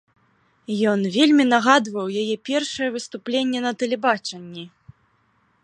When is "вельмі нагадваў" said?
1.15-2.07